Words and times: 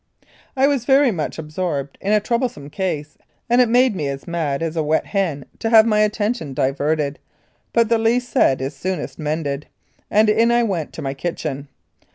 I 0.57 0.65
was 0.65 0.83
very 0.85 1.11
much 1.11 1.37
absorbed 1.37 1.99
in 2.01 2.11
a 2.11 2.19
trouble 2.19 2.49
some 2.49 2.71
case, 2.71 3.19
and 3.47 3.61
it 3.61 3.69
made 3.69 3.95
me 3.95 4.07
as 4.07 4.27
mad 4.27 4.63
as 4.63 4.75
a 4.75 4.81
wet 4.81 5.05
hen 5.05 5.45
to 5.59 5.69
have 5.69 5.85
my 5.85 5.99
attention 5.99 6.55
diverted, 6.55 7.19
but 7.71 7.87
the 7.87 7.99
least 7.99 8.29
said 8.29 8.61
is 8.63 8.75
soonest 8.75 9.19
mended, 9.19 9.67
and 10.09 10.27
in 10.27 10.49
I 10.49 10.63
went 10.63 10.91
to 10.93 11.03
my 11.03 11.13
kitchen. 11.13 11.67